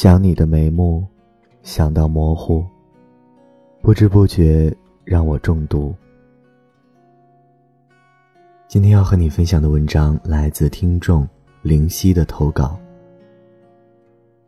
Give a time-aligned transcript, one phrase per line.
[0.00, 1.04] 想你的眉目，
[1.64, 2.64] 想到模糊，
[3.82, 4.72] 不知不觉
[5.04, 5.92] 让我中毒。
[8.68, 11.28] 今天要和你分享的文章来自听众
[11.62, 12.78] 灵犀的投稿。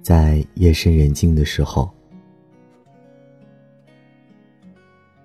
[0.00, 1.90] 在夜深人静的时候，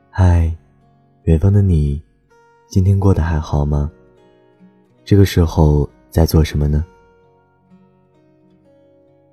[0.10, 0.54] 嗨，
[1.24, 2.04] 远方的你，
[2.68, 3.90] 今天过得还好吗？
[5.06, 6.84] 这个时候在做什么呢？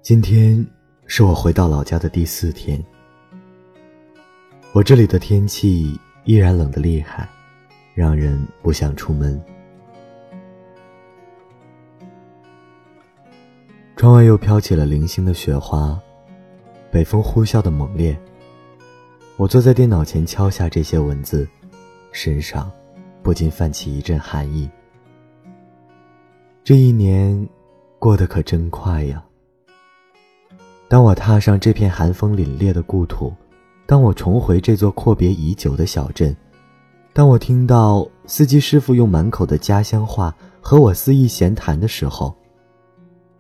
[0.00, 0.64] 今天
[1.08, 2.84] 是我回到老家的第四天，
[4.72, 7.28] 我这里的天气依然冷得厉害，
[7.94, 9.40] 让人不想出门。
[13.94, 15.98] 窗外又飘起了零星的雪花，
[16.90, 18.18] 北风呼啸的猛烈。
[19.36, 21.48] 我坐在电脑前敲下这些文字，
[22.10, 22.70] 身上
[23.22, 24.68] 不禁泛起一阵寒意。
[26.64, 27.48] 这一年
[27.98, 29.22] 过得可真快呀！
[30.88, 33.34] 当我踏上这片寒风凛冽的故土，
[33.86, 36.34] 当我重回这座阔别已久的小镇，
[37.12, 42.32] 当我听到司机师傅用满口的家乡话和我肆意闲谈的时候，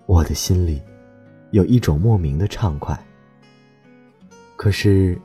[0.06, 0.82] 我的心里
[1.52, 2.98] 有一种莫名的畅快。
[4.56, 5.16] 可是，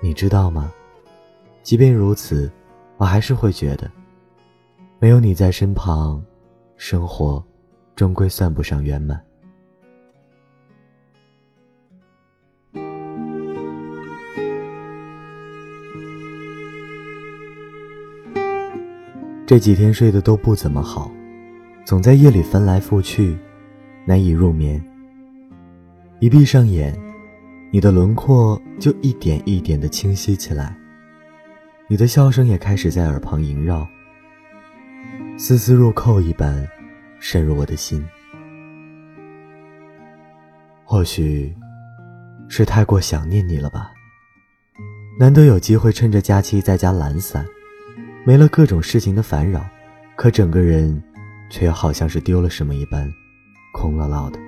[0.00, 0.72] 你知道吗？
[1.62, 2.50] 即便如此，
[2.96, 3.90] 我还是会觉得，
[4.98, 6.22] 没有你在身旁，
[6.78, 7.44] 生活
[7.94, 9.22] 终归算不上圆满。
[19.48, 21.10] 这几天睡得都不怎么好，
[21.82, 23.34] 总在夜里翻来覆去，
[24.04, 24.78] 难以入眠。
[26.20, 26.94] 一闭上眼，
[27.72, 30.76] 你的轮廓就一点一点的清晰起来，
[31.88, 33.88] 你的笑声也开始在耳旁萦绕，
[35.38, 36.68] 丝丝入扣一般，
[37.18, 38.06] 渗入我的心。
[40.84, 41.56] 或许，
[42.50, 43.92] 是太过想念你了吧？
[45.18, 47.46] 难得有机会趁着假期在家懒散。
[48.28, 49.66] 没了各种事情的烦扰，
[50.14, 51.02] 可整个人
[51.48, 53.10] 却又好像是丢了什么一般，
[53.72, 54.38] 空落落的。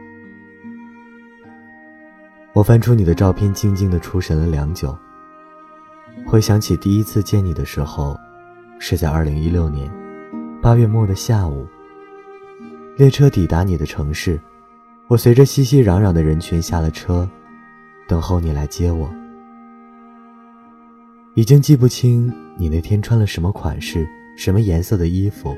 [2.52, 4.94] 我翻出你的照片，静静的出神了良久。
[6.26, 8.14] 回想起第一次见你的时候，
[8.78, 9.90] 是在二零一六年
[10.60, 11.66] 八月末的下午。
[12.98, 14.38] 列车抵达你的城市，
[15.08, 17.26] 我随着熙熙攘攘的人群下了车，
[18.06, 19.10] 等候你来接我。
[21.36, 25.56] 已经记不清你那天穿了什么款式、什么颜色的衣服，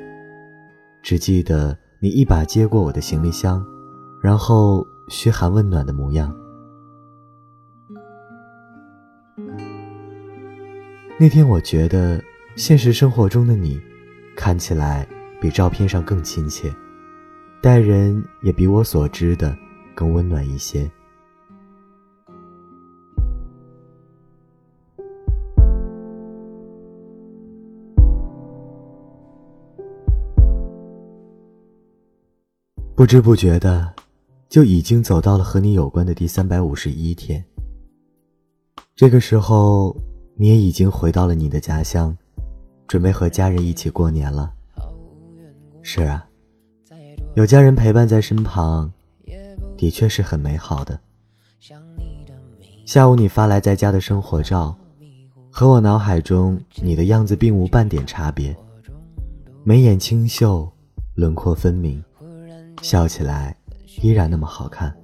[1.02, 3.64] 只记得你一把接过我的行李箱，
[4.22, 6.34] 然后嘘寒问暖的模样。
[11.18, 12.22] 那天我觉得
[12.54, 13.80] 现实生活中的你，
[14.36, 15.08] 看起来
[15.40, 16.70] 比照片上更亲切，
[17.62, 19.56] 待人也比我所知的
[19.94, 20.90] 更温暖一些。
[33.02, 33.92] 不知不觉的，
[34.48, 37.44] 就已经走到了和你有关的第三百五十一天。
[38.94, 39.96] 这个时候，
[40.36, 42.16] 你也已经回到了你的家乡，
[42.86, 44.54] 准备和家人一起过年了。
[45.82, 46.24] 是啊，
[47.34, 48.88] 有家人陪伴在身旁，
[49.76, 50.96] 的确是很美好的。
[52.86, 54.76] 下午你发来在家的生活照，
[55.50, 58.56] 和我脑海中你的样子并无半点差别，
[59.64, 60.70] 眉眼清秀，
[61.16, 62.00] 轮廓分明。
[62.82, 63.56] 笑起来
[64.02, 64.94] 依然那么好看。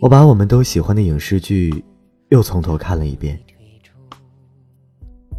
[0.00, 1.84] 我把我们都喜欢的影视剧
[2.30, 3.40] 又从头看了一遍，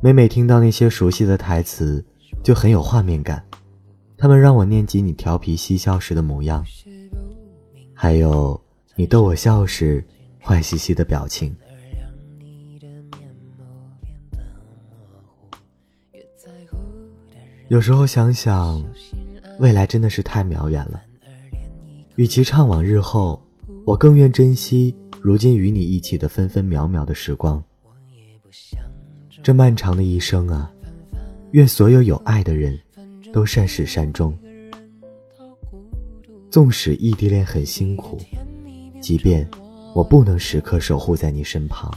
[0.01, 2.03] 每每听到那些熟悉的台词，
[2.43, 3.43] 就很有画面感。
[4.17, 6.65] 他们让我念及你调皮嬉笑时的模样，
[7.93, 8.59] 还有
[8.95, 10.03] 你逗我笑时
[10.41, 11.55] 坏兮兮的表情。
[17.67, 18.81] 有时候想想，
[19.59, 21.01] 未来真的是太渺远了。
[22.15, 23.41] 与其怅惘日后，
[23.85, 27.63] 我更愿珍惜如今与你一起的分分秒秒的时光。
[29.43, 30.71] 这漫长的一生啊，
[31.51, 32.77] 愿所有有爱的人
[33.31, 34.37] 都善始善终。
[36.49, 38.17] 纵使异地恋很辛苦，
[38.99, 39.47] 即便
[39.93, 41.91] 我不能时刻守护在你身旁，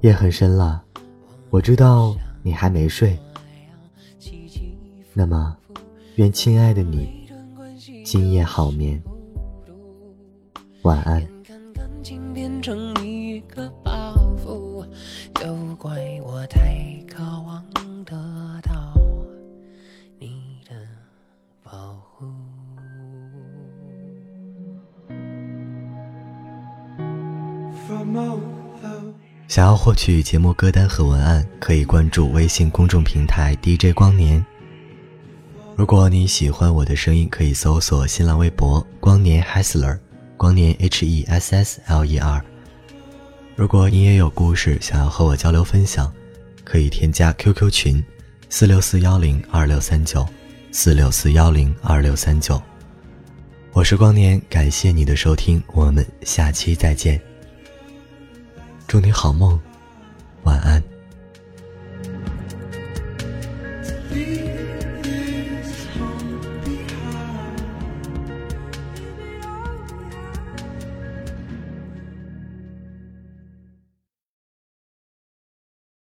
[0.00, 0.82] 夜很深了。
[1.50, 3.18] 我知道你还没睡，
[5.12, 5.56] 那么，
[6.16, 7.28] 愿亲爱的你
[8.04, 9.02] 今夜好眠，
[10.82, 11.26] 晚安。
[15.34, 17.64] 都怪我太渴望
[18.04, 18.14] 得
[18.62, 18.94] 到
[20.18, 20.74] 你的
[21.62, 22.26] 保护。
[29.48, 34.44] 想要获取节目歌单和文案，可以关注微信公众平台 DJ 光年。
[35.80, 39.98] 如果你喜欢我的声音，可以搜索新浪微博“光年 Hessler”，
[40.36, 42.44] 光年 H E S S L E R。
[43.56, 46.12] 如果你也有故事想要和我交流分享，
[46.64, 48.04] 可以添加 QQ 群：
[48.50, 50.28] 四六四幺零二六三九，
[50.70, 52.60] 四六四幺零二六三九。
[53.72, 57.18] 我是光年，感谢你的收听，我们下期再见。
[58.86, 59.58] 祝你好梦，
[60.42, 60.82] 晚安。